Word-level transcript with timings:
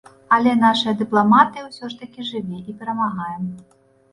Але 0.37 0.53
нашая 0.61 0.93
дыпламатыя 1.01 1.65
ўсё 1.67 1.85
ж 1.91 1.99
такі 2.01 2.27
жыве 2.33 2.63
і 2.73 2.77
перамагае. 2.81 3.37